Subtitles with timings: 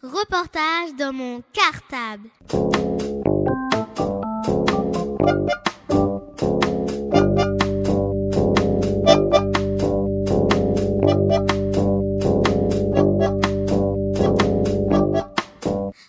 [0.00, 2.28] Reportage dans mon cartable.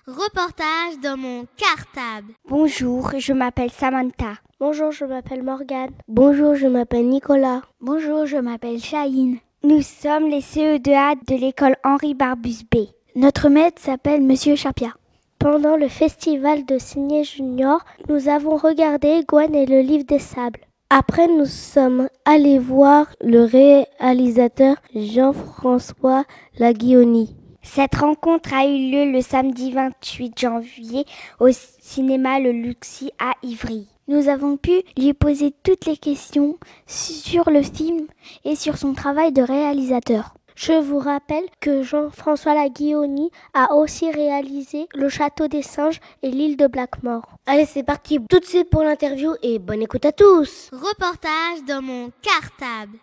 [0.05, 2.33] Reportage dans mon cartable.
[2.47, 4.35] Bonjour, je m'appelle Samantha.
[4.59, 5.89] Bonjour, je m'appelle Morgane.
[6.07, 7.63] Bonjour, je m'appelle Nicolas.
[7.81, 9.39] Bonjour, je m'appelle Chahine.
[9.63, 12.89] Nous sommes les CE2A de l'école Henri Barbus B.
[13.15, 14.93] Notre maître s'appelle Monsieur Chapia.
[15.39, 20.59] Pendant le festival de Signé Junior, nous avons regardé Gwen et le livre des sables.
[20.91, 26.23] Après, nous sommes allés voir le réalisateur Jean-François
[26.59, 27.35] Laguioni.
[27.63, 31.05] Cette rencontre a eu lieu le samedi 28 janvier
[31.39, 33.87] au cinéma Le Luxi à Ivry.
[34.07, 38.05] Nous avons pu lui poser toutes les questions sur le film
[38.45, 40.35] et sur son travail de réalisateur.
[40.61, 46.57] Je vous rappelle que Jean-François Laguioni a aussi réalisé Le Château des Singes et l'île
[46.57, 47.37] de Blackmore.
[47.45, 50.69] Allez, c'est parti, tout de suite pour l'interview et bonne écoute à tous.
[50.73, 52.97] Reportage dans mon cartable.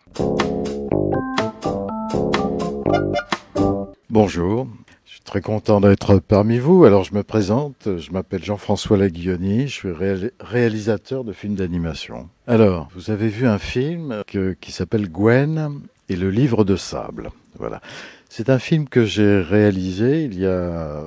[4.11, 4.67] Bonjour,
[5.07, 6.85] je suis très content d'être parmi vous.
[6.85, 9.93] Alors je me présente, je m'appelle Jean-François Laguioni, je suis
[10.41, 12.29] réalisateur de films d'animation.
[12.47, 14.23] Alors, vous avez vu un film
[14.61, 17.31] qui s'appelle Gwen et le livre de sable.
[17.59, 17.81] Voilà.
[18.29, 21.03] C'est un film que j'ai réalisé il y a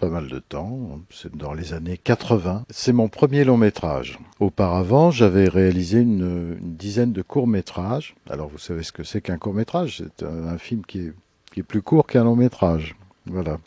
[0.00, 2.64] pas mal de temps, c'est dans les années 80.
[2.70, 4.18] C'est mon premier long métrage.
[4.40, 8.14] Auparavant, j'avais réalisé une, dizaine de courts métrages.
[8.28, 11.12] Alors vous savez ce que c'est qu'un court métrage C'est un, film qui
[11.56, 12.96] est, plus court qu'un long métrage.
[13.26, 13.58] Voilà.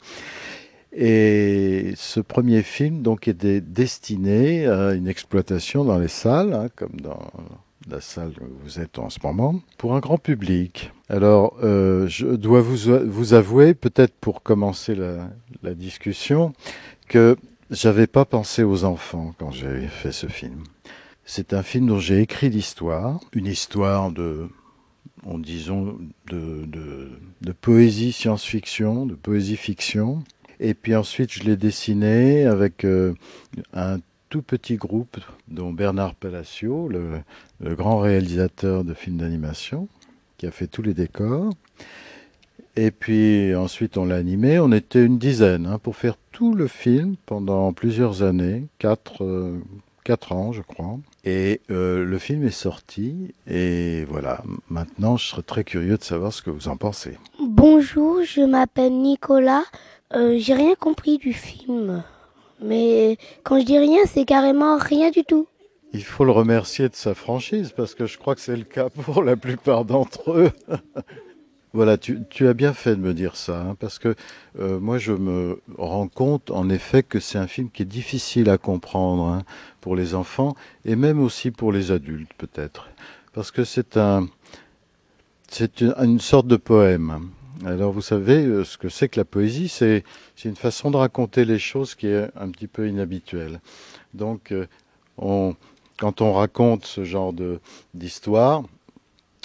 [0.91, 6.99] Et ce premier film donc était destiné à une exploitation dans les salles, hein, comme
[6.99, 7.31] dans
[7.89, 10.91] la salle où vous êtes en ce moment, pour un grand public.
[11.13, 16.53] Alors, euh, je dois vous, vous avouer, peut-être pour commencer la, discussion,
[17.07, 17.37] que
[17.69, 20.63] j'avais pas pensé aux enfants quand j'ai fait ce film.
[21.23, 24.47] C'est un film dont j'ai écrit l'histoire, une histoire de,
[25.23, 25.99] en disons,
[26.31, 30.23] de, de, poésie science-fiction, de poésie fiction.
[30.59, 33.13] Et puis ensuite, je l'ai dessiné avec euh,
[33.75, 33.99] un
[34.29, 37.21] tout petit groupe dont Bernard Palacio, le,
[37.75, 39.87] grand réalisateur de films d'animation,
[40.43, 41.53] qui a fait tous les décors.
[42.75, 46.67] Et puis ensuite on l'a animé, on était une dizaine hein, pour faire tout le
[46.67, 49.61] film pendant plusieurs années, quatre, euh,
[50.03, 50.97] quatre ans je crois.
[51.23, 56.33] Et euh, le film est sorti et voilà, maintenant je serais très curieux de savoir
[56.33, 57.17] ce que vous en pensez.
[57.39, 59.63] Bonjour, je m'appelle Nicolas,
[60.13, 62.03] euh, j'ai rien compris du film.
[62.61, 65.47] Mais quand je dis rien, c'est carrément rien du tout.
[65.93, 68.89] Il faut le remercier de sa franchise parce que je crois que c'est le cas
[68.89, 70.51] pour la plupart d'entre eux.
[71.73, 74.15] voilà, tu, as bien fait de me dire ça, hein, parce que
[74.59, 78.49] euh, moi je me rends compte en effet que c'est un film qui est difficile
[78.49, 79.43] à comprendre hein,
[79.81, 82.89] pour les enfants et même aussi pour les adultes peut-être,
[83.33, 84.27] parce que c'est un,
[85.47, 87.29] c'est une sorte de poème.
[87.65, 90.03] Alors vous savez, euh, ce que c'est que la poésie, c'est
[90.43, 93.61] une façon de raconter les choses qui est un petit peu inhabituelle.
[94.15, 94.65] Donc euh,
[95.17, 95.55] on,
[95.97, 97.33] quand on raconte ce genre
[97.93, 98.63] d'histoire,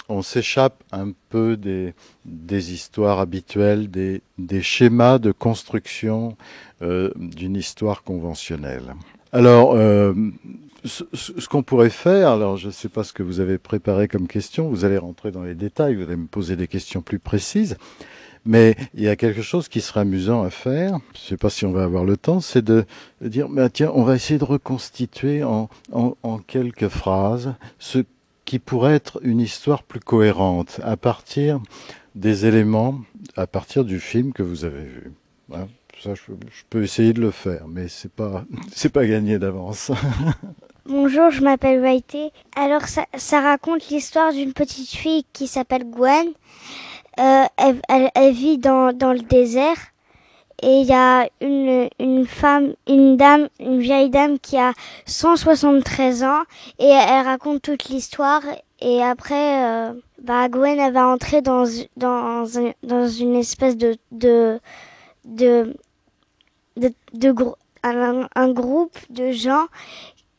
[0.09, 1.93] on s'échappe un peu des,
[2.25, 6.35] des, histoires habituelles, des, des, schémas de construction
[6.81, 8.95] euh, d'une histoire conventionnelle.
[9.31, 10.13] Alors, euh,
[10.83, 14.07] ce, ce qu'on pourrait faire, alors je ne sais pas ce que vous avez préparé
[14.07, 17.19] comme question, vous allez rentrer dans les détails, vous allez me poser des questions plus
[17.19, 17.77] précises,
[18.45, 21.49] mais il y a quelque chose qui serait amusant à faire, je ne sais pas
[21.49, 22.85] si on va avoir le temps, c'est de,
[23.21, 27.99] dire, bah, tiens, on va essayer de reconstituer en, en, quelques phrases ce
[28.45, 31.59] qui pourrait être une histoire plus cohérente à partir
[32.15, 32.99] des éléments,
[33.35, 35.11] à partir du film que vous avez vu.
[35.53, 35.67] Hein
[36.01, 39.91] ça, je, je, peux essayer de le faire, mais c'est pas, c'est pas gagné d'avance.
[40.85, 42.31] Bonjour, je m'appelle Waité.
[42.55, 46.29] Alors, ça, ça raconte l'histoire d'une petite fille qui s'appelle Gwen.
[47.19, 47.45] Euh,
[48.15, 49.77] elle, vit dans, dans le désert
[50.61, 54.73] et il y a une, une femme, une dame, une vieille dame qui a
[55.05, 56.43] 173 ans
[56.79, 58.41] et elle raconte toute l'histoire
[58.81, 61.65] et après, euh, bah Gwen elle va entrer dans
[61.97, 62.45] dans
[62.83, 64.59] dans une espèce de de
[65.25, 65.75] de
[66.77, 67.35] de, de,
[67.83, 69.67] un, groupe de gens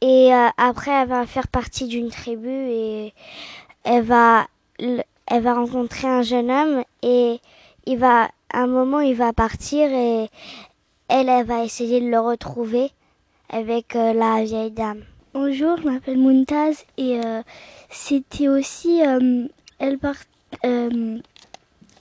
[0.01, 3.13] et euh, après, elle va faire partie d'une tribu et
[3.85, 4.47] elle va,
[5.31, 7.41] elle va rencontrer un jeune homme et
[7.87, 10.29] il va, à un moment, il va partir et
[11.09, 12.91] elle, elle va essayer de le retrouver
[13.49, 15.03] avec euh, la vieille dame.
[15.33, 17.43] Bonjour, je m'appelle Muntaz et euh,
[17.89, 19.47] c'était aussi, euh,
[19.79, 20.17] elle part,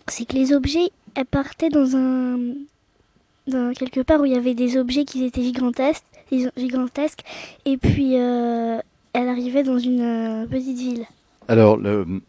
[0.08, 2.40] c'est que les objets, elles partaient dans un,
[3.48, 6.04] dans quelque part où il y avait des objets qui étaient gigantesques,
[6.58, 7.22] gigantesques
[7.66, 8.82] et puis elle
[9.14, 11.06] arrivait dans une petite ville.
[11.48, 12.22] Alors, le,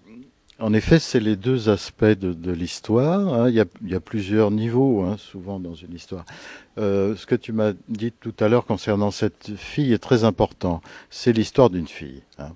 [0.60, 3.32] en effet, c'est les deux aspects de, l'histoire.
[3.32, 3.48] Hein.
[3.48, 6.24] Il, y a plusieurs niveaux, hein, souvent dans une histoire.
[6.78, 10.82] Euh, ce que tu m'as dit tout à l'heure concernant cette fille est très important.
[11.08, 12.22] C'est l'histoire d'une fille.
[12.38, 12.50] Hein.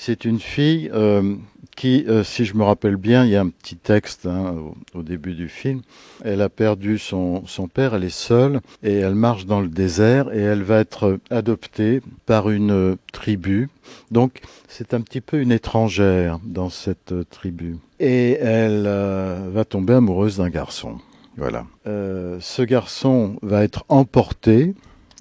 [0.00, 1.34] C'est une fille euh,
[1.74, 4.54] qui, euh, si je me rappelle bien, il y a un petit texte hein,
[4.94, 5.82] au, début du film.
[6.24, 7.42] Elle a perdu son,
[7.74, 12.00] père, elle est seule et elle marche dans le désert et elle va être adoptée
[12.26, 13.70] par une euh, tribu.
[14.12, 17.76] Donc c'est un petit peu une étrangère dans cette tribu.
[17.98, 20.98] Et elle va tomber amoureuse d'un garçon.
[21.36, 21.66] Voilà.
[21.84, 24.74] ce garçon va être emporté,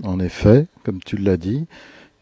[0.03, 1.65] en effet, comme tu l'as dit.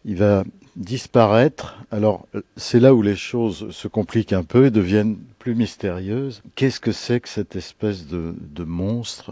[0.05, 1.77] Il va disparaître.
[1.91, 2.27] Alors
[2.57, 6.41] c'est là où les choses se compliquent un peu et deviennent plus mystérieuses.
[6.55, 9.31] Qu'est-ce que c'est que cette espèce de, monstre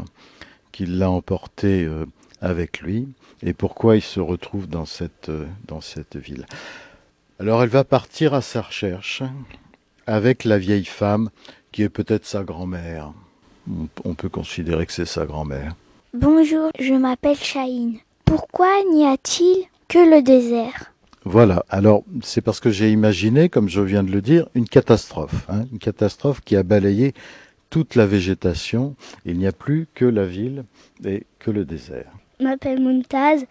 [0.72, 2.06] qui l'a emporté euh,
[2.42, 3.08] avec lui
[3.42, 5.46] et pourquoi il se retrouve dans cette, euh,
[6.16, 6.46] ville?
[7.40, 9.24] Alors elle va partir à sa recherche
[10.08, 11.30] avec la vieille femme
[11.72, 13.12] qui est peut-être sa grand-mère.
[14.04, 15.76] On peut considérer que c'est sa grand-mère.
[16.14, 17.98] Bonjour, je m'appelle Chahine.
[18.26, 20.93] Pourquoi n'y a-t-il que le désert?
[21.26, 21.64] Voilà.
[21.70, 25.46] Alors, c'est parce que j'ai imaginé, comme je viens de le dire, une catastrophe.
[25.50, 27.14] Hein, une catastrophe qui a balayé
[27.70, 28.96] toute la végétation.
[29.26, 30.66] Il n'y a plus que la ville
[31.06, 32.12] et que le désert.
[32.40, 33.46] Je m'appelle Muntaz.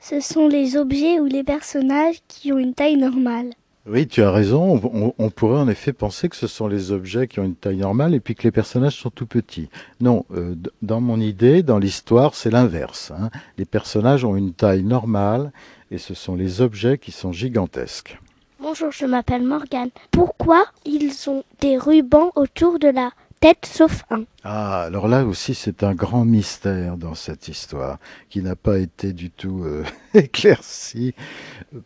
[0.00, 3.50] Ce sont les objets ou les personnages qui ont une taille normale.
[3.90, 5.14] Oui, tu as raison.
[5.18, 8.14] On, pourrait en effet penser que ce sont les objets qui ont une taille normale
[8.14, 9.70] et puis que les personnages sont tout petits.
[10.00, 13.12] Non, euh, dans mon idée, dans l'histoire, c'est l'inverse.
[13.18, 13.30] Hein.
[13.56, 15.52] Les personnages ont une taille normale
[15.90, 18.18] et ce sont les objets qui sont gigantesques.
[18.60, 19.90] Bonjour, je m'appelle Morgane.
[20.10, 25.54] Pourquoi ils ont des rubans autour de la tête sauf un Ah, alors là aussi
[25.54, 27.98] c'est un grand mystère dans cette histoire
[28.28, 31.14] qui n'a pas été du tout euh, éclairci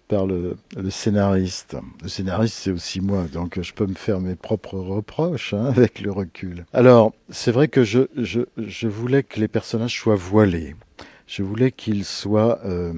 [0.08, 0.56] par le,
[0.90, 1.76] scénariste.
[2.02, 6.00] Le scénariste c'est aussi moi, donc je peux me faire mes propres reproches hein, avec
[6.00, 6.64] le recul.
[6.72, 10.75] Alors, c'est vrai que je, je, je voulais que les personnages soient voilés
[11.32, 12.61] je voulais qu'il soit.
[12.67, 12.93] Euh,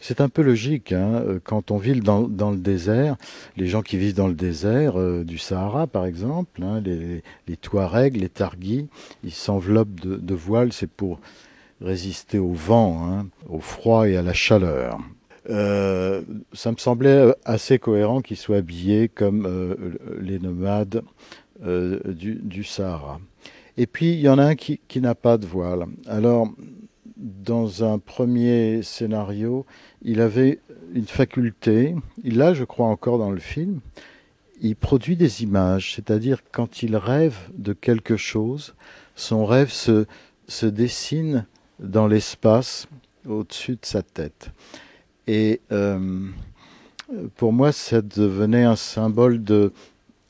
[0.00, 3.16] c'est un peu logique, hein, euh, quand on vit dans, dans, le désert,
[3.56, 7.56] les gens qui vivent dans le désert euh, du Sahara, par exemple, hein, les, les
[7.56, 8.88] Touaregs, les Targhis,
[9.22, 11.20] ils s'enveloppent de, de voiles, c'est pour
[11.80, 14.98] résister au vent, hein, au froid et à la chaleur.
[15.48, 16.22] Euh,
[16.52, 19.48] ça me semblait assez cohérent qu'ils soient habillés comme
[20.20, 21.02] les nomades
[21.64, 23.20] du, du, Sahara.
[23.76, 25.86] Et puis, il y en a un qui, qui n'a pas de voile.
[26.06, 26.48] Alors,
[27.18, 29.66] dans un premier scénario,
[30.02, 30.60] il avait
[30.94, 33.80] une faculté, il l'a je crois encore dans le film,
[34.60, 38.74] il produit des images, c'est-à-dire quand il rêve de quelque chose,
[39.14, 40.06] son rêve se,
[40.46, 41.46] se dessine
[41.80, 42.88] dans l'espace
[43.26, 44.50] au-dessus de sa tête.
[45.26, 46.28] Et euh,
[47.36, 49.72] pour moi, ça devenait un symbole de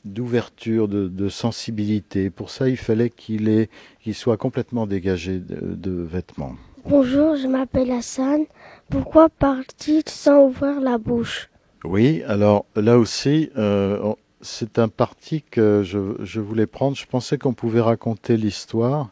[0.05, 2.29] d'ouverture, de, sensibilité.
[2.29, 3.67] Pour ça, il fallait qu'il
[4.01, 6.55] qu'il soit complètement dégagé de vêtements.
[6.87, 8.45] Bonjour, je m'appelle Hassan.
[8.89, 11.49] Pourquoi partit sans ouvrir la bouche?
[11.83, 16.95] Oui, alors là aussi, euh, c'est un parti que je, voulais prendre.
[16.95, 19.09] Je pensais qu'on pouvait raconter l'histoire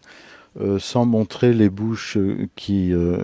[0.61, 2.17] euh, sans montrer les bouches
[2.55, 3.17] qui, euh,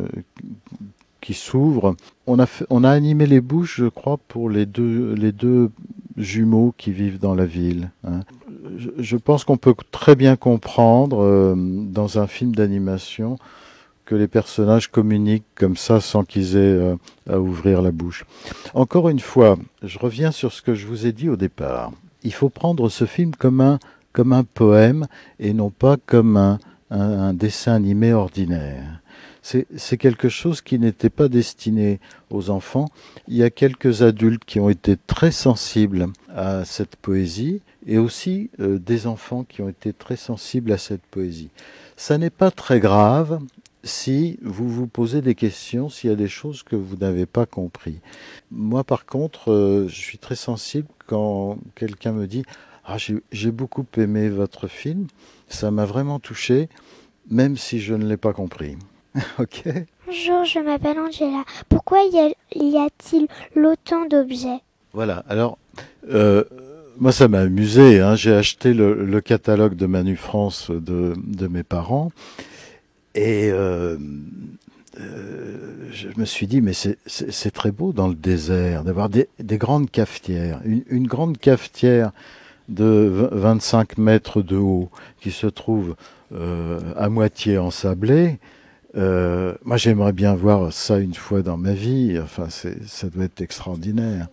[1.22, 1.96] qui s'ouvrent.
[2.28, 5.72] On a, on a animé les bouches, je crois, pour les deux, les deux
[6.18, 7.92] jumeaux qui vivent dans la ville.
[8.04, 8.22] Hein.
[8.98, 13.38] je, pense qu'on peut très bien comprendre dans un film d'animation
[14.06, 16.96] que les personnages communiquent comme ça sans qu'ils aient euh,
[17.30, 18.26] à ouvrir la bouche.
[18.74, 21.92] Encore une fois, je reviens sur ce que je vous ai dit au départ.
[22.24, 23.80] Il faut prendre ce film comme un,
[24.12, 25.08] comme un poème
[25.40, 29.02] et non pas comme un, un, dessin animé ordinaire.
[29.42, 32.88] C'est quelque chose qui n'était pas destiné aux enfants.
[33.28, 38.50] Il y a quelques adultes qui ont été très sensibles à cette poésie et aussi
[38.62, 41.50] euh, des enfants qui ont été très sensibles à cette poésie.
[41.98, 43.40] Ça n'est pas très grave
[43.84, 47.46] si vous vous posez des questions, s'il y a des choses que vous n'avez pas
[47.46, 48.00] compris.
[48.52, 52.44] Moi, par contre, euh, je suis très sensible quand quelqu'un me dit
[52.86, 55.08] ah, j'ai beaucoup aimé votre film,
[55.48, 56.68] ça m'a vraiment touché,
[57.30, 58.78] même si je ne l'ai pas compris.
[59.40, 59.64] ok
[60.06, 61.46] Bonjour, je m'appelle Angela.
[61.70, 64.60] Pourquoi y a-t-il autant d'objets?
[64.92, 65.58] Voilà, alors,
[66.10, 66.44] euh,
[66.98, 68.02] moi ça m'a amusé.
[68.02, 68.16] Hein.
[68.16, 72.12] J'ai acheté le, le, catalogue de Manu France de, de mes parents.
[73.16, 73.98] Et euh,
[75.00, 79.58] euh, je me suis dit, mais c'est très beau dans le désert d'avoir des, des,
[79.58, 80.62] grandes cafetières.
[80.66, 82.12] Une, une, grande cafetière
[82.70, 84.90] de 25 mètres de haut
[85.22, 85.96] qui se trouve
[86.34, 88.40] euh, à moitié ensablée.
[88.96, 92.20] Euh, moi, j'aimerais bien voir ça une fois dans ma vie.
[92.22, 94.28] Enfin, ça doit être extraordinaire.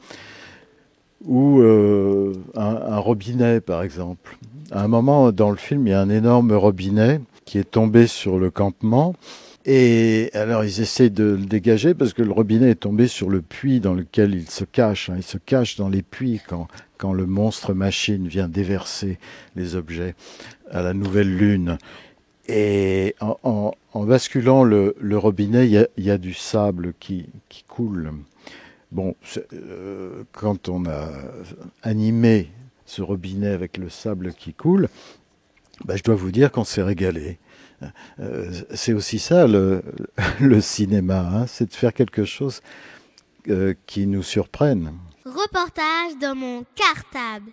[1.26, 4.38] Ou euh, un, robinet, par exemple.
[4.70, 8.06] À un moment dans le film, il y a un énorme robinet qui est tombé
[8.06, 9.14] sur le campement.
[9.66, 13.42] Et alors ils essaient de le dégager parce que le robinet est tombé sur le
[13.42, 15.10] puits dans lequel il se cache.
[15.10, 15.16] Hein.
[15.18, 16.66] Il se cache dans les puits quand,
[16.96, 19.18] quand le monstre machine vient déverser
[19.56, 20.14] les objets
[20.70, 21.78] à la nouvelle lune.
[22.52, 27.28] Et en, basculant le, robinet, il y, a, du sable qui,
[27.68, 28.12] coule.
[28.90, 29.14] Bon,
[29.52, 31.10] euh, quand on a
[31.84, 32.50] animé
[32.86, 34.88] ce robinet avec le sable qui coule,
[35.84, 37.38] bah, je dois vous dire qu'on s'est régalé.
[38.20, 39.82] Euh, c'est aussi ça le,
[40.60, 42.60] cinéma, hein, c'est de faire quelque chose
[43.48, 44.92] euh, qui nous surprenne.
[45.24, 47.50] Reportage dans mon cartable.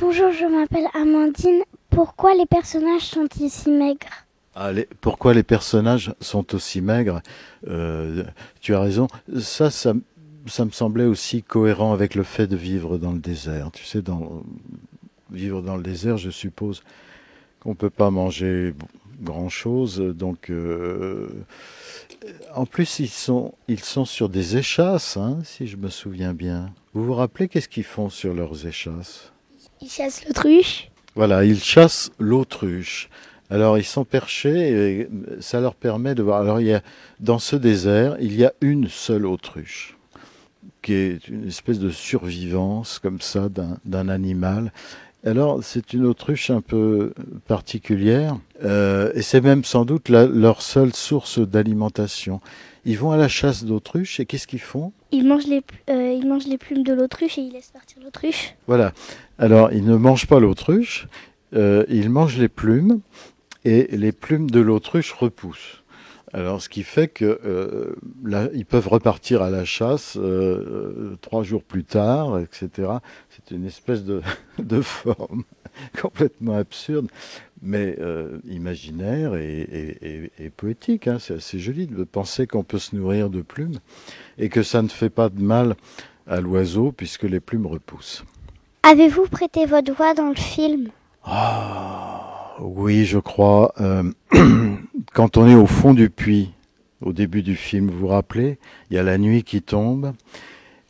[0.00, 1.62] Bonjour, je m'appelle Amandine.
[1.90, 4.26] Pourquoi les personnages sont-ils si maigres?
[4.54, 7.20] Ah, Pourquoi les personnages sont aussi maigres?
[7.68, 8.24] Euh,
[8.60, 9.06] Tu as raison.
[9.38, 9.92] Ça, ça,
[10.64, 13.70] me semblait aussi cohérent avec le fait de vivre dans le désert.
[13.72, 14.42] Tu sais, dans,
[15.30, 16.82] vivre dans le désert, je suppose
[17.60, 18.74] qu'on ne peut pas manger
[19.22, 19.98] grand-chose.
[19.98, 21.28] Donc, euh,
[22.54, 26.72] en plus, ils sont, ils sont sur des échasses, hein, si je me souviens bien.
[26.94, 29.32] Vous vous rappelez qu'est-ce qu'ils font sur leurs échasses?
[29.80, 30.90] Ils chassent l'autruche.
[31.14, 33.08] Voilà, ils chassent l'autruche.
[33.50, 35.08] Alors ils sont perchés et
[35.40, 36.40] ça leur permet de voir.
[36.40, 36.82] Alors il y a,
[37.18, 39.96] dans ce désert, il y a une seule autruche
[40.82, 43.48] qui est une espèce de survivance comme ça
[43.84, 44.72] d'un animal.
[45.24, 47.12] Alors c'est une autruche un peu
[47.46, 52.40] particulière euh, et c'est même sans doute leur seule source d'alimentation.
[52.86, 54.92] Ils vont à la chasse d'autruches et qu'est-ce qu'ils font?
[55.12, 58.54] Ils mangent, les, euh, ils mangent les plumes de l'autruche et ils laissent partir l'autruche.
[58.66, 58.92] Voilà.
[59.38, 61.06] Alors, ils ne mangent pas l'autruche,
[61.54, 63.00] euh, ils mangent les plumes
[63.66, 65.82] et les plumes de l'autruche repoussent.
[66.32, 70.18] Alors, ce qui fait que euh, là, ils peuvent repartir à la chasse
[71.20, 72.88] trois jours plus tard, etc.
[73.30, 74.22] C'est une espèce de,
[74.58, 75.44] de forme
[76.00, 77.08] complètement absurde
[77.62, 81.06] mais euh, imaginaire et, poétique.
[81.06, 81.18] Hein.
[81.20, 83.78] C'est assez joli de penser qu'on peut se nourrir de plumes
[84.38, 85.76] et que ça ne fait pas de mal
[86.26, 88.24] à l'oiseau puisque les plumes repoussent.
[88.82, 90.88] Avez-vous prêté votre voix dans le film?
[91.22, 92.09] Ah,
[92.60, 93.72] Oui, je crois.
[93.80, 94.10] Euh,
[95.14, 96.52] quand on est au fond du puits,
[97.00, 98.58] au début du film, vous vous rappelez,
[98.90, 100.12] il y a la nuit qui tombe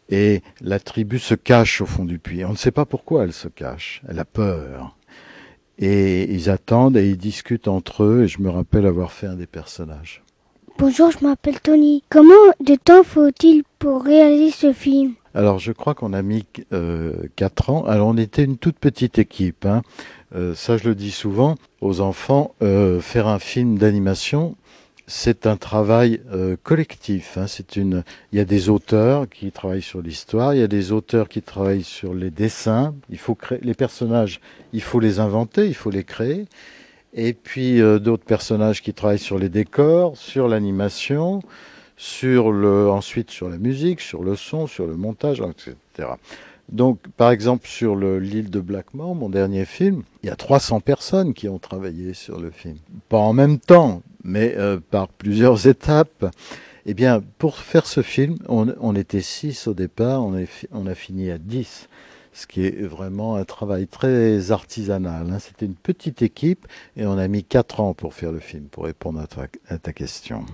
[0.09, 2.45] et la tribu se cache au fond du puits.
[2.45, 4.03] On ne sait pas pourquoi elle se cache.
[4.09, 4.97] Elle a peur.
[5.79, 8.25] Et ils attendent et ils discutent entre eux.
[8.25, 10.23] Et je me rappelle avoir fait un des personnages.
[10.79, 12.03] Bonjour, je m'appelle Tony.
[12.11, 12.35] Comment
[12.65, 15.15] de temps faut-il pour réaliser ce film?
[15.35, 17.85] Alors, je crois qu'on a mis euh, 4 ans.
[17.85, 19.65] Alors, on était une toute petite équipe.
[19.65, 19.83] Hein.
[20.35, 22.55] Euh, ça, je le dis souvent aux enfants.
[22.63, 24.57] Euh, faire un film d'animation,
[25.07, 27.39] c'est un travail euh, collectif.
[27.39, 27.47] Hein.
[27.47, 28.03] C'est une.
[28.33, 30.53] Il y a des auteurs qui travaillent sur l'histoire.
[30.53, 32.95] Il y a des auteurs qui travaillent sur les dessins.
[33.09, 34.41] Il faut créer les personnages.
[34.73, 35.69] Il faut les inventer.
[35.69, 36.47] Il faut les créer.
[37.15, 41.43] Et puis d'autres personnages qui travaillent sur les décors, sur l'animation,
[42.01, 46.09] sur le ensuite sur la musique, sur le son, sur le montage, etc.
[46.71, 51.35] Donc, par exemple, sur l'île de Blackmore, mon dernier film, il y a 300 personnes
[51.35, 52.77] qui ont travaillé sur le film.
[53.11, 56.35] Pas en même temps, mais euh, par plusieurs étapes.
[56.87, 61.37] Eh bien, pour faire ce film, on, était six au départ, on, a fini à
[61.37, 61.91] 10,
[62.33, 65.31] ce qui est vraiment un travail très artisanal.
[65.31, 65.39] Hein.
[65.39, 66.67] C'était une petite équipe
[66.97, 70.47] et on a mis quatre ans pour faire le film, pour répondre à ta, question.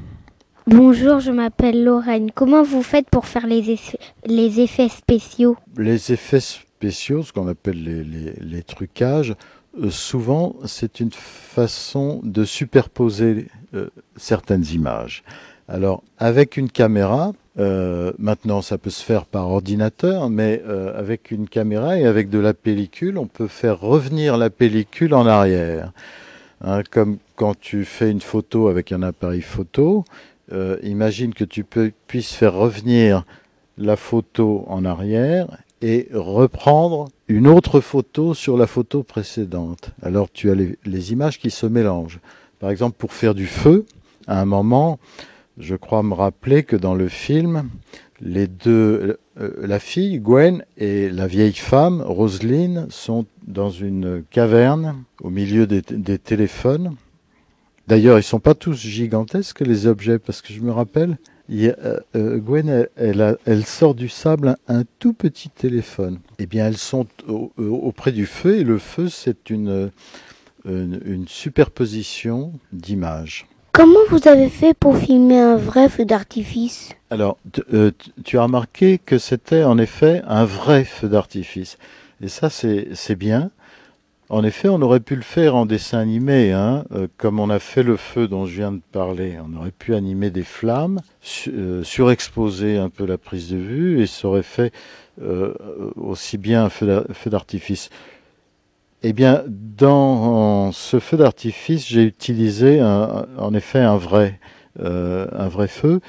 [0.66, 2.30] Bonjour, je m'appelle Lorraine.
[2.35, 5.56] Comment vous faites pour faire les, effets spéciaux?
[5.76, 9.37] Les effets spéciaux, ce qu'on appelle les trucages,
[9.82, 15.23] euh, souvent, c'est une façon de superposer euh, certaines images.
[15.68, 20.62] Alors, avec une caméra, euh, maintenant ça peut se faire par ordinateur, mais
[20.94, 25.26] avec une caméra et avec de la pellicule, on peut faire revenir la pellicule en
[25.26, 25.92] arrière.
[26.62, 30.04] Hein, comme quand tu fais une photo avec un appareil photo,
[30.82, 33.24] imagine que tu puisses faire revenir
[33.78, 39.90] la photo en arrière et reprendre une autre photo sur la photo précédente.
[40.02, 42.20] Alors tu as les, images qui se mélangent.
[42.58, 43.84] Par exemple, pour faire du feu,
[44.26, 44.98] à un moment,
[45.58, 47.68] je crois me rappeler que dans le film,
[48.20, 55.04] les deux, euh, la fille Gwen et la vieille femme Roselyne sont dans une caverne
[55.20, 56.96] au milieu des téléphones.
[57.87, 61.19] D'ailleurs, ils sont pas tous gigantesques les objets parce que je me rappelle,
[61.52, 66.19] euh, euh, Gwen, elle, sort du sable un, tout petit téléphone.
[66.38, 69.90] Eh bien, elles sont euh, auprès du feu, et le feu, c'est une,
[70.64, 73.47] une, superposition d'images.
[73.73, 76.90] Comment vous avez fait pour filmer un vrai feu d'artifice?
[77.11, 77.37] Alors,
[77.73, 77.93] euh,
[78.25, 81.78] tu as remarqué que c'était en effet un vrai feu d'artifice.
[82.23, 83.50] Et ça, c'est bien.
[84.28, 87.61] En effet, on aurait pu le faire en dessin animé, hein, euh, comme on a
[87.61, 89.38] fait le feu dont je viens de parler.
[89.40, 91.00] On aurait pu animer des flammes,
[91.47, 94.73] euh, surexposer un peu la prise de vue, et ça aurait fait
[95.23, 95.54] euh,
[95.95, 97.88] aussi bien un feu d'artifice.
[99.04, 104.40] Eh bien, dans ce feu d'artifice, j'ai utilisé en effet un vrai,
[104.80, 106.00] un vrai feu.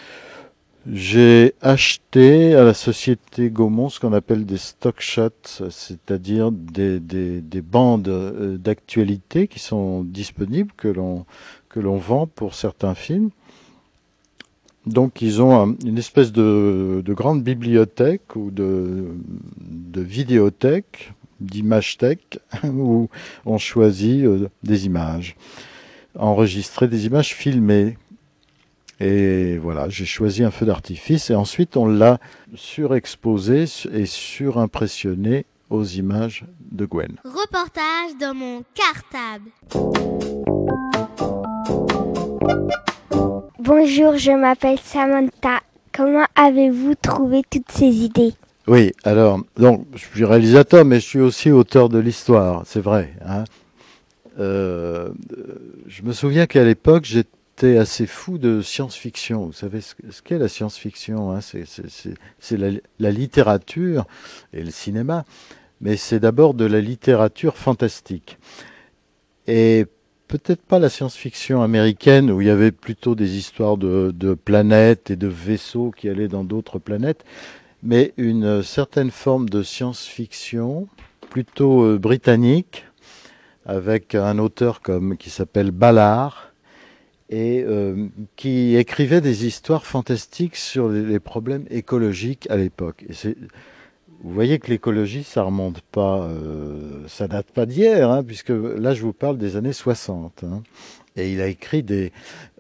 [0.90, 7.42] J'ai acheté à la société Gaumont ce qu'on appelle des stock shots, c'est-à-dire des, des,
[7.42, 11.26] des, bandes euh, d'actualité qui sont disponibles, que l'on
[11.68, 13.32] que l'on vend pour certains films.
[14.86, 19.08] Donc ils ont une espèce de, de, grande bibliothèque ou de,
[19.60, 22.20] de vidéothèque, d'image tech,
[22.64, 23.10] où
[23.46, 25.36] on choisit euh, des images,
[26.18, 27.98] enregistrer des images filmées
[29.00, 32.20] et voilà, j'ai choisi un feu d'artifice et ensuite on l'a
[32.56, 37.16] surexposé et surimpressionné aux images de Gwen.
[37.24, 39.52] Reportage dans mon cartable.
[43.60, 45.60] Bonjour, je m'appelle Samantha.
[45.94, 48.34] Comment avez-vous trouvé toutes ces idées?
[48.68, 53.14] Oui, alors, donc, je suis réalisateur, mais je suis aussi auteur de l'histoire, c'est vrai.
[53.26, 53.44] Hein.
[54.40, 55.10] Euh,
[55.88, 57.30] je me souviens qu'à l'époque, j'étais
[57.64, 59.46] assez fou de science-fiction.
[59.46, 61.40] Vous savez ce, qu'est la science-fiction hein?
[61.42, 64.06] C'est la, la, littérature
[64.54, 65.26] et le cinéma,
[65.82, 68.38] mais c'est d'abord de la littérature fantastique.
[69.48, 69.86] Et
[70.28, 75.10] peut-être pas la science-fiction américaine où il y avait plutôt des histoires de, de planètes
[75.10, 77.24] et de vaisseaux qui allaient dans d'autres planètes,
[77.84, 80.88] mais une certaine forme de science-fiction
[81.30, 82.86] plutôt euh, britannique
[83.66, 86.54] avec un auteur comme qui s'appelle Ballard
[87.30, 93.06] et euh, qui écrivait des histoires fantastiques sur les, problèmes écologiques à l'époque.
[94.24, 98.94] Vous voyez que l'écologie, ça remonte pas, euh, ça date pas d'hier, hein, puisque là
[98.94, 100.44] je vous parle des années 60.
[100.44, 100.64] Hein.
[101.16, 102.12] Et il a écrit des,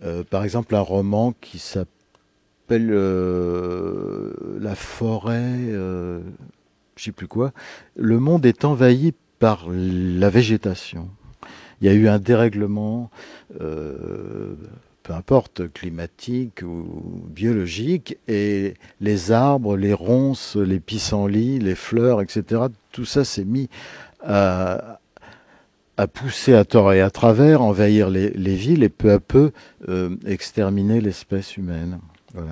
[0.03, 6.23] euh, par exemple, un roman qui s'appelle euh, La forêt, je
[7.03, 7.53] sais plus quoi.
[7.95, 11.10] Le monde est envahi par la végétation
[11.81, 13.09] il y a eu un dérèglement,
[13.61, 14.55] euh,
[15.03, 22.63] peu importe, climatique ou biologique, et les arbres, les ronces, les pissenlits, les fleurs, etc.,
[22.91, 23.69] tout ça s'est mis
[24.23, 24.99] à,
[26.13, 29.51] pousser à tort et à travers, envahir les, villes et peu à peu
[29.87, 31.99] euh, exterminer l'espèce humaine.
[32.33, 32.51] Voilà.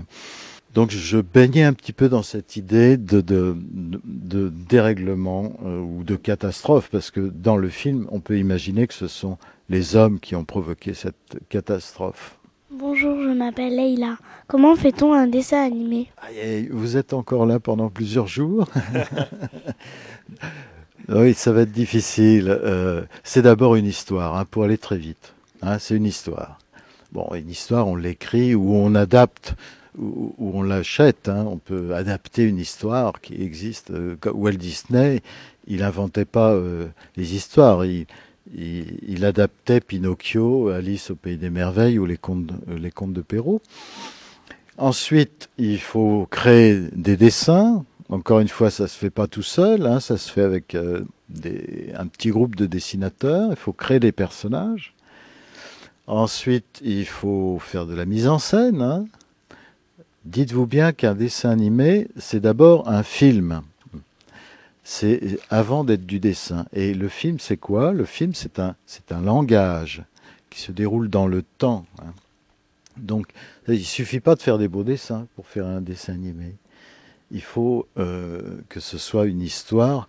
[0.76, 3.56] Donc je baignais un petit peu dans cette idée de, de,
[4.04, 8.94] de, dérèglement euh, ou de catastrophe, parce que dans le film, on peut imaginer que
[8.94, 9.38] ce sont
[9.70, 12.38] les hommes qui ont provoqué cette catastrophe.
[12.72, 14.18] Bonjour, je m'appelle Leila.
[14.48, 16.10] Comment fait-on un dessin animé?
[16.72, 18.68] Vous êtes encore là pendant plusieurs jours?
[21.08, 22.50] Oui, ça va être difficile.
[22.50, 25.36] Euh, c'est d'abord une histoire, hein, pour aller très vite.
[25.62, 26.58] Hein, c'est une histoire.
[27.12, 29.54] Bon, une histoire, on l'écrit ou on adapte
[29.98, 31.30] où, on l'achète.
[31.30, 31.46] Hein.
[31.48, 33.92] On peut adapter une histoire qui existe.
[33.92, 35.22] Euh, Walt Disney,
[35.68, 37.86] il inventait pas euh, les histoires.
[37.86, 43.62] Il, adaptait Pinocchio, Alice au pays des merveilles ou les contes, euh, de Perrault.
[44.78, 47.86] Ensuite, il faut créer des dessins.
[48.10, 52.08] Encore une fois, ça se fait pas tout seul, hein, ça se fait avec un
[52.08, 53.50] petit groupe de dessinateurs.
[53.50, 54.94] Il faut créer des personnages.
[56.08, 58.82] Ensuite, il faut faire de la mise en scène.
[58.82, 59.06] Hein.
[60.26, 63.62] Dites-vous bien qu'un dessin animé, c'est d'abord un film.
[64.84, 66.66] C'est avant d'être du dessin.
[66.74, 67.94] Et le film, c'est quoi?
[67.94, 68.76] Le film, c'est un,
[69.12, 70.04] un langage
[70.50, 71.86] qui se déroule dans le temps.
[72.00, 72.14] Hein.
[72.98, 73.28] Donc,
[73.68, 76.56] il suffit pas de faire des beaux dessins pour faire un dessin animé.
[77.30, 80.08] Il faut euh, que ce soit une histoire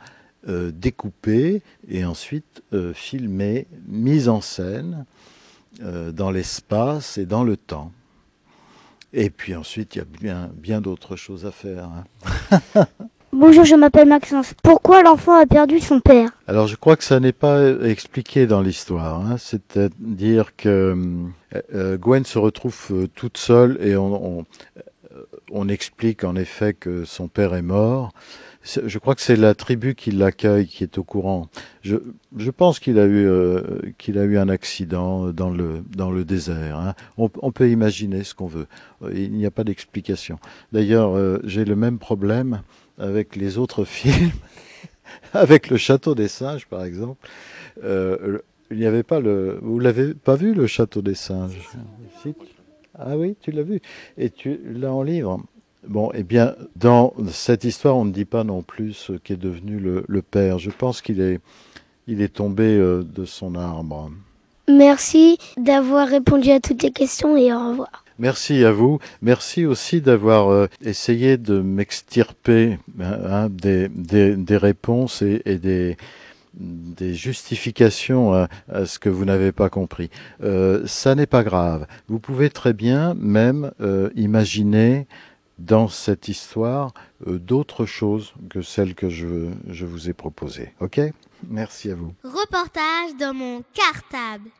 [0.48, 5.04] euh, découpée et ensuite euh, filmée, mise en scène
[5.78, 7.92] dans l'espace et dans le temps.
[9.18, 11.88] Et puis ensuite, il y a bien, bien d'autres choses à faire.
[12.74, 12.84] Hein.
[13.32, 14.52] Bonjour, je m'appelle Maxence.
[14.62, 16.28] Pourquoi l'enfant a perdu son père?
[16.46, 19.20] Alors, je crois que ça n'est pas expliqué dans l'histoire.
[19.20, 19.38] Hein.
[19.38, 20.94] C'est-à-dire que
[21.54, 24.44] euh, euh, Gwen se retrouve euh, toute seule et on, on,
[25.50, 28.12] on, explique en effet que son père est mort
[28.66, 31.48] je crois que c'est la tribu qui l'accueille qui est au courant.
[31.82, 31.96] Je,
[32.36, 33.62] je pense qu'il a eu euh,
[33.98, 36.78] qu'il a eu un accident dans le dans le désert.
[36.78, 36.94] Hein.
[37.16, 38.66] On, on, peut imaginer ce qu'on veut.
[39.12, 40.38] Il n'y a pas d'explication.
[40.72, 42.62] D'ailleurs, euh, j'ai le même problème
[42.98, 44.32] avec les autres films,
[45.32, 47.28] avec le Château des singes, par exemple.
[47.84, 48.38] Euh,
[48.70, 49.58] Il n'y avait pas le.
[49.62, 51.60] Vous l'avez pas vu le château des singes?
[52.98, 53.80] Ah oui, tu l'as vu.
[54.18, 55.40] Et tu l'as en livre.
[55.88, 59.78] Bon, eh bien, dans cette histoire, on ne dit pas non plus ce qu'est devenu
[59.78, 60.58] le, père.
[60.58, 61.40] Je pense qu'il est,
[62.06, 64.10] il est tombé euh, de son arbre.
[64.68, 68.04] Merci d'avoir répondu à toutes les questions et au revoir.
[68.18, 68.98] Merci à vous.
[69.20, 75.96] Merci aussi d'avoir euh, essayé de m'extirper hein, des, des, réponses et, des,
[76.54, 78.48] des justifications à,
[78.86, 80.10] ce que vous n'avez pas compris.
[80.42, 81.86] Euh, ça n'est pas grave.
[82.08, 85.06] Vous pouvez très bien même euh, imaginer
[85.58, 86.92] dans cette histoire
[87.26, 90.72] euh, d'autres choses que celles que je, je vous ai proposées.
[90.80, 91.00] Ok?
[91.48, 92.12] Merci à vous.
[92.24, 94.50] Reportage dans mon cartable.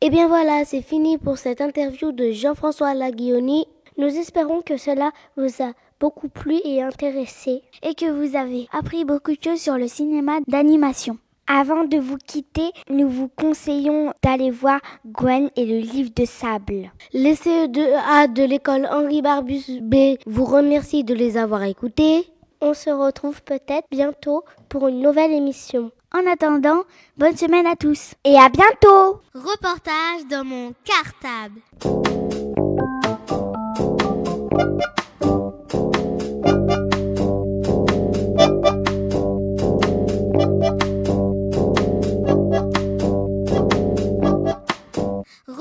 [0.00, 3.66] Et eh bien voilà, c'est fini pour cette interview de Jean-François Laguioni.
[3.96, 7.62] Nous espérons que cela vous a beaucoup plu et intéressé.
[7.82, 11.16] Et que vous avez appris beaucoup de choses sur le cinéma d'animation.
[11.46, 16.90] Avant de vous quitter, nous vous conseillons d'aller voir Gwen et le livre de sable.
[17.12, 22.26] Les CE2A de l'école Henri Barbus B vous remercie de les avoir écoutés.
[22.62, 25.90] On se retrouve peut-être bientôt pour une nouvelle émission.
[26.14, 26.84] En attendant,
[27.18, 28.14] bonne semaine à tous.
[28.24, 31.60] Et à bientôt Reportage dans mon cartable.